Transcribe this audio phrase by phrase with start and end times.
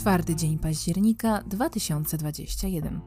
[0.00, 3.00] Czwarty dzień października 2021.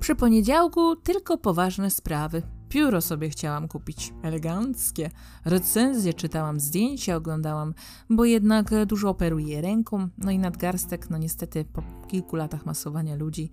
[0.00, 2.42] Przy poniedziałku tylko poważne sprawy.
[2.68, 5.10] Pióro sobie chciałam kupić, eleganckie.
[5.44, 7.74] Recenzje czytałam, zdjęcia oglądałam,
[8.10, 13.50] bo jednak dużo operuję ręką, no i nadgarstek, no niestety po kilku latach masowania ludzi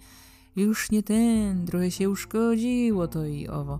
[0.55, 3.79] już nie ten, trochę się uszkodziło to i owo.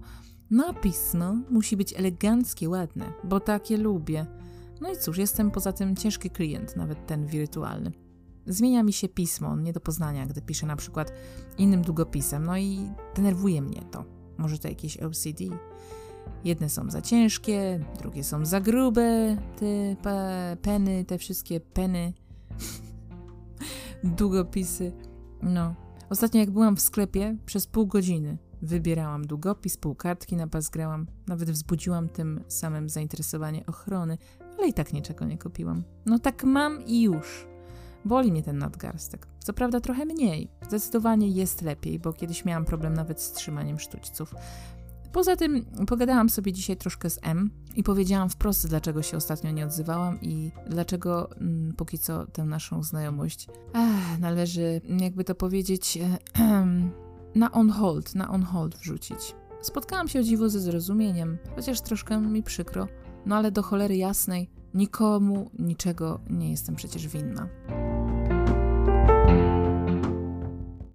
[0.52, 4.26] Napis, no, musi być eleganckie, ładne, bo takie lubię.
[4.82, 8.05] No i cóż, jestem poza tym ciężki klient, nawet ten wirtualny.
[8.48, 11.12] Zmienia mi się pismo, nie do poznania, gdy piszę na przykład
[11.58, 14.06] innym długopisem, no i denerwuje mnie to.
[14.38, 15.44] Może to jakieś OCD.
[16.44, 22.14] Jedne są za ciężkie, drugie są za grube, te pe peny, te wszystkie peny,
[24.18, 24.92] długopisy.
[25.42, 25.76] No.
[26.10, 31.08] Ostatnio jak byłam w sklepie, przez pół godziny wybierałam długopis, pół kartki na pas grałam,
[31.28, 34.18] nawet wzbudziłam tym samym zainteresowanie ochrony,
[34.58, 35.84] ale i tak niczego nie kupiłam.
[36.06, 37.48] No tak mam i już.
[38.06, 39.28] Boli mnie ten nadgarstek.
[39.40, 40.50] Co prawda trochę mniej.
[40.68, 44.36] Zdecydowanie jest lepiej, bo kiedyś miałam problem nawet z trzymaniem sztućców.
[45.12, 49.66] Poza tym pogadałam sobie dzisiaj troszkę z M i powiedziałam wprost, dlaczego się ostatnio nie
[49.66, 53.48] odzywałam i dlaczego mm, póki co tę naszą znajomość
[54.20, 56.00] należy, jakby to powiedzieć,
[57.36, 59.36] na on hold, na on hold wrzucić.
[59.62, 62.88] Spotkałam się o dziwo ze zrozumieniem, chociaż troszkę mi przykro,
[63.26, 67.50] no ale do cholery jasnej, nikomu niczego nie jestem przecież winna.